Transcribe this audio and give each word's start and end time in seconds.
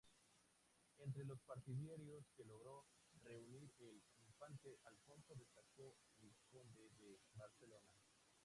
Entre 0.97 1.23
los 1.25 1.39
partidarios 1.43 2.25
que 2.35 2.43
logró 2.43 2.87
reunir 3.21 3.69
el 3.81 4.01
infante 4.25 4.79
Alfonso 4.85 5.35
destacó 5.35 5.95
el 6.23 6.31
Conde 6.49 6.89
de 6.97 7.19
Barcelona. 7.35 7.93